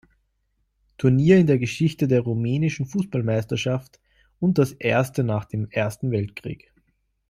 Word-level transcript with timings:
Turnier 0.97 1.37
in 1.37 1.45
der 1.45 1.59
Geschichte 1.59 2.07
der 2.07 2.21
rumänischen 2.21 2.87
Fußballmeisterschaft 2.87 3.99
und 4.39 4.57
das 4.57 4.71
erste 4.71 5.23
nach 5.23 5.45
dem 5.45 5.69
Ersten 5.69 6.09
Weltkrieg. 6.09 6.73